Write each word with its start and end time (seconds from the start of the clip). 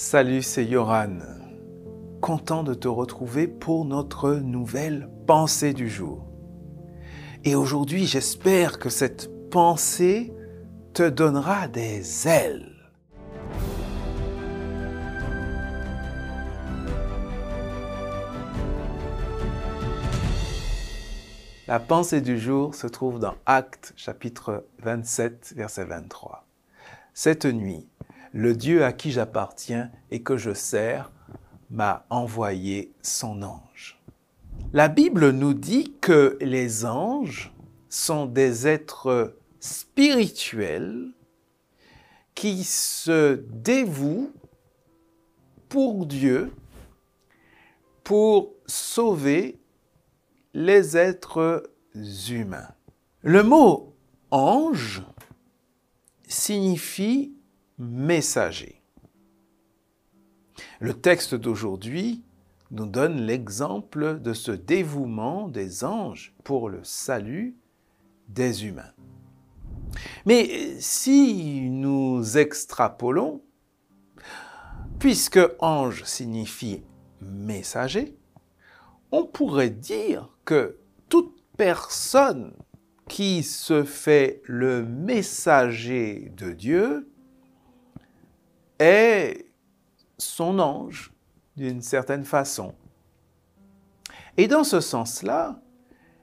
Salut, 0.00 0.42
c'est 0.42 0.64
Yoran. 0.64 1.18
Content 2.20 2.62
de 2.62 2.72
te 2.72 2.86
retrouver 2.86 3.48
pour 3.48 3.84
notre 3.84 4.36
nouvelle 4.36 5.10
pensée 5.26 5.72
du 5.74 5.88
jour. 5.88 6.24
Et 7.42 7.56
aujourd'hui, 7.56 8.06
j'espère 8.06 8.78
que 8.78 8.90
cette 8.90 9.28
pensée 9.50 10.32
te 10.94 11.02
donnera 11.02 11.66
des 11.66 12.28
ailes. 12.28 12.76
La 21.66 21.80
pensée 21.80 22.20
du 22.20 22.38
jour 22.38 22.76
se 22.76 22.86
trouve 22.86 23.18
dans 23.18 23.34
Actes 23.46 23.94
chapitre 23.96 24.64
27, 24.78 25.54
verset 25.56 25.86
23. 25.86 26.46
Cette 27.14 27.46
nuit, 27.46 27.88
le 28.32 28.54
Dieu 28.54 28.84
à 28.84 28.92
qui 28.92 29.10
j'appartiens 29.10 29.90
et 30.10 30.22
que 30.22 30.36
je 30.36 30.54
sers 30.54 31.10
m'a 31.70 32.06
envoyé 32.10 32.92
son 33.02 33.42
ange. 33.42 34.00
La 34.72 34.88
Bible 34.88 35.30
nous 35.30 35.54
dit 35.54 35.94
que 36.00 36.36
les 36.40 36.84
anges 36.84 37.52
sont 37.88 38.26
des 38.26 38.66
êtres 38.66 39.36
spirituels 39.60 41.12
qui 42.34 42.64
se 42.64 43.42
dévouent 43.50 44.32
pour 45.68 46.06
Dieu 46.06 46.52
pour 48.04 48.54
sauver 48.66 49.58
les 50.54 50.96
êtres 50.96 51.70
humains. 52.30 52.68
Le 53.22 53.42
mot 53.42 53.94
ange 54.30 55.02
signifie 56.26 57.37
messager. 57.78 58.82
Le 60.80 60.94
texte 60.94 61.34
d'aujourd'hui 61.34 62.24
nous 62.70 62.86
donne 62.86 63.22
l'exemple 63.22 64.20
de 64.20 64.32
ce 64.32 64.50
dévouement 64.50 65.48
des 65.48 65.84
anges 65.84 66.34
pour 66.44 66.68
le 66.68 66.80
salut 66.82 67.56
des 68.28 68.66
humains. 68.66 68.92
Mais 70.26 70.76
si 70.80 71.70
nous 71.70 72.36
extrapolons, 72.36 73.42
puisque 74.98 75.40
ange 75.60 76.04
signifie 76.04 76.82
messager, 77.20 78.16
on 79.10 79.24
pourrait 79.24 79.70
dire 79.70 80.28
que 80.44 80.78
toute 81.08 81.34
personne 81.56 82.52
qui 83.08 83.42
se 83.42 83.84
fait 83.84 84.42
le 84.44 84.84
messager 84.84 86.30
de 86.36 86.52
Dieu 86.52 87.08
est 88.78 89.46
son 90.18 90.58
ange 90.58 91.12
d'une 91.56 91.82
certaine 91.82 92.24
façon. 92.24 92.74
Et 94.36 94.46
dans 94.46 94.64
ce 94.64 94.80
sens-là, 94.80 95.60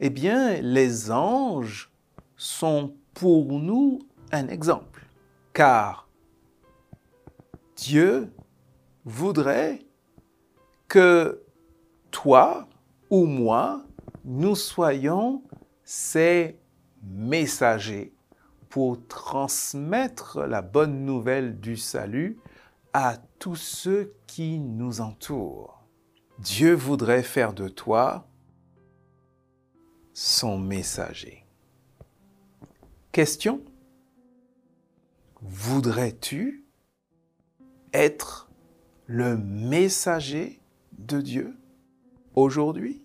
eh 0.00 0.10
bien, 0.10 0.60
les 0.60 1.10
anges 1.10 1.92
sont 2.36 2.94
pour 3.14 3.60
nous 3.60 4.00
un 4.32 4.48
exemple, 4.48 5.06
car 5.52 6.08
Dieu 7.76 8.32
voudrait 9.04 9.80
que 10.88 11.42
toi 12.10 12.68
ou 13.10 13.26
moi, 13.26 13.82
nous 14.24 14.56
soyons 14.56 15.42
ses 15.84 16.58
messagers 17.02 18.12
pour 18.70 19.04
transmettre 19.08 20.40
la 20.46 20.62
bonne 20.62 21.04
nouvelle 21.04 21.58
du 21.58 21.76
salut 21.76 22.38
à 22.92 23.16
tous 23.40 23.56
ceux 23.56 24.14
qui 24.26 24.60
nous 24.60 25.00
entourent. 25.00 25.84
Dieu 26.38 26.72
voudrait 26.72 27.24
faire 27.24 27.52
de 27.52 27.68
toi 27.68 28.26
son 30.14 30.58
messager. 30.58 31.44
Question 33.12 33.60
Voudrais-tu 35.42 36.64
être 37.92 38.50
le 39.06 39.36
messager 39.36 40.60
de 40.92 41.20
Dieu 41.20 41.56
aujourd'hui? 42.34 43.02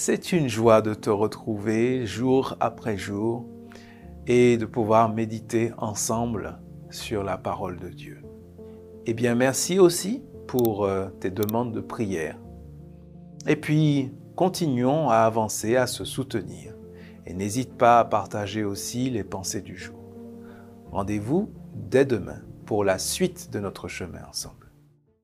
C'est 0.00 0.30
une 0.30 0.46
joie 0.46 0.80
de 0.80 0.94
te 0.94 1.10
retrouver 1.10 2.06
jour 2.06 2.56
après 2.60 2.96
jour 2.96 3.48
et 4.28 4.56
de 4.56 4.64
pouvoir 4.64 5.12
méditer 5.12 5.72
ensemble 5.76 6.60
sur 6.88 7.24
la 7.24 7.36
parole 7.36 7.80
de 7.80 7.88
Dieu. 7.88 8.22
Eh 9.06 9.12
bien, 9.12 9.34
merci 9.34 9.80
aussi 9.80 10.22
pour 10.46 10.84
euh, 10.84 11.08
tes 11.18 11.32
demandes 11.32 11.72
de 11.72 11.80
prière. 11.80 12.38
Et 13.48 13.56
puis, 13.56 14.12
continuons 14.36 15.08
à 15.08 15.16
avancer, 15.16 15.74
à 15.74 15.88
se 15.88 16.04
soutenir. 16.04 16.74
Et 17.26 17.34
n'hésite 17.34 17.76
pas 17.76 17.98
à 17.98 18.04
partager 18.04 18.62
aussi 18.62 19.10
les 19.10 19.24
pensées 19.24 19.62
du 19.62 19.76
jour. 19.76 19.98
Rendez-vous 20.92 21.50
dès 21.74 22.04
demain 22.04 22.42
pour 22.66 22.84
la 22.84 22.98
suite 22.98 23.50
de 23.50 23.58
notre 23.58 23.88
chemin 23.88 24.22
ensemble. 24.28 24.67